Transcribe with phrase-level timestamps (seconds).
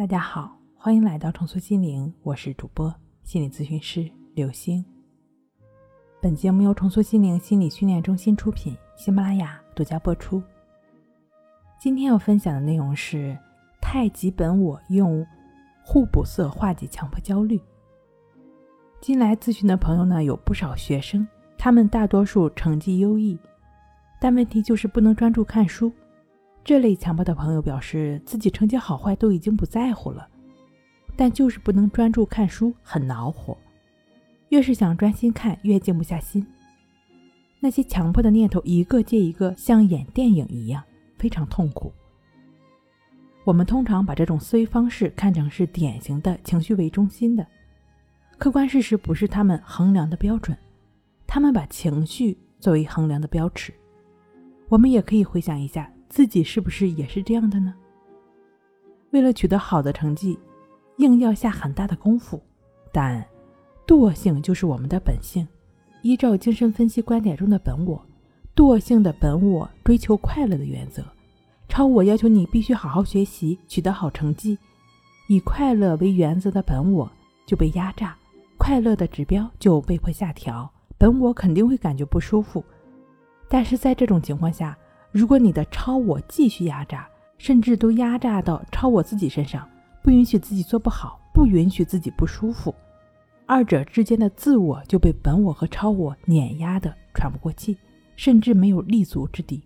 [0.00, 2.90] 大家好，欢迎来到重塑心灵，我是主播
[3.22, 4.82] 心理咨询师刘星。
[6.22, 10.42] 本节目由重塑心灵心理训练中心出品，喜马拉雅独家播出。
[11.78, 13.36] 今天要分享的内容是
[13.78, 15.22] 太极本我用
[15.84, 17.60] 互补色化解强迫焦虑。
[19.02, 21.28] 近来咨询的朋友呢，有不少学生，
[21.58, 23.38] 他们大多数成绩优异，
[24.18, 25.92] 但问题就是不能专注看书。
[26.62, 30.28] 这类强迫的朋友表示，自己成绩好坏都已经不在乎了，
[31.16, 33.56] 但就是不能专注看书，很恼火。
[34.50, 36.46] 越是想专心看，越静不下心。
[37.60, 40.82] 那些强迫的念头一个接一个，像演电影一样，
[41.18, 41.92] 非常痛苦。
[43.44, 47.46] 我们通常把这种思维方式看成是典型的情绪为中心的，
[48.38, 50.56] 客观事实不是他们衡量的标准，
[51.26, 53.72] 他们把情绪作为衡量的标尺。
[54.68, 55.90] 我们也可以回想一下。
[56.10, 57.72] 自己是不是也是这样的呢？
[59.12, 60.36] 为了取得好的成绩，
[60.98, 62.42] 硬要下很大的功夫，
[62.92, 63.24] 但
[63.86, 65.46] 惰性就是我们的本性。
[66.02, 68.04] 依照精神分析观点中的本我，
[68.56, 71.04] 惰性的本我追求快乐的原则，
[71.68, 74.58] 超我要求你必须好好学习，取得好成绩。
[75.28, 77.08] 以快乐为原则的本我
[77.46, 78.16] 就被压榨，
[78.58, 82.64] 快乐的指标就被迫下调，本我肯定会感觉不舒服。
[83.48, 84.76] 但是在这种情况下，
[85.12, 87.08] 如果你的超我继续压榨，
[87.38, 89.68] 甚至都压榨到超我自己身上，
[90.02, 92.74] 不允许自己做不好，不允许自己不舒服，
[93.46, 97.76] 二者之间的自我就被本我和超我碾压的喘不过气，
[98.14, 99.62] 甚至没有立足之地，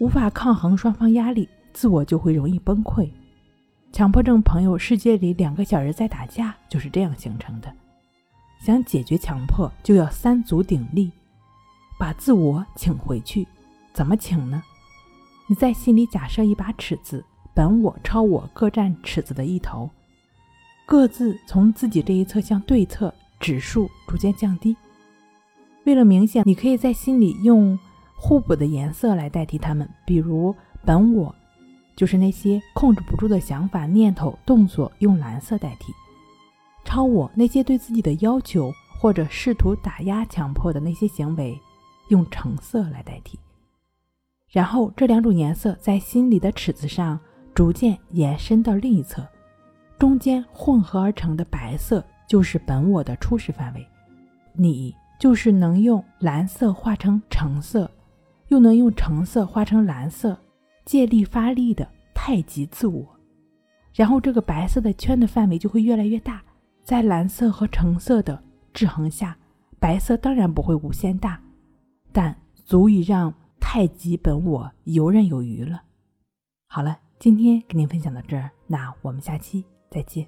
[0.00, 3.08] 无法抗衡双方压力，自我就会容易崩溃。
[3.92, 7.72] 强迫症朋友世界里两个小人在打架，就是这样形成的。
[8.58, 11.12] 想解决强迫，就要三足鼎立，
[11.96, 13.46] 把自我请回去。
[13.94, 14.62] 怎么请呢？
[15.46, 19.88] 你在心里假设一把尺子，本我、超我各占尺子的一头，
[20.84, 24.76] 各自从自己这一侧向对侧指数逐渐降低。
[25.84, 27.78] 为了明显，你可以在心里用
[28.16, 30.52] 互补的颜色来代替它们，比如
[30.84, 31.32] 本我
[31.94, 35.92] 就是那些控制不住的想法、念头、动作，用蓝色代替；
[36.84, 41.56] 超我那些对自己的要求或者试图打压、强迫的那些行为，
[42.08, 43.38] 用橙色来代替。
[44.54, 47.18] 然后这两种颜色在心里的尺子上
[47.56, 49.26] 逐渐延伸到另一侧，
[49.98, 53.84] 中间混合而成的白色就是本我的初始范围，
[54.52, 57.90] 你就是能用蓝色化成橙色，
[58.46, 60.38] 又能用橙色化成蓝色，
[60.84, 63.04] 借力发力的太极自我。
[63.92, 66.40] 然后这个白色的圈的范围就会越来越大，
[66.84, 68.40] 在蓝色和橙色的
[68.72, 69.36] 制衡下，
[69.80, 71.40] 白色当然不会无限大，
[72.12, 73.34] 但足以让。
[73.74, 75.82] 太极本我游刃有余了。
[76.68, 80.24] 好了，今天跟您分享到这儿，那我们下期再见。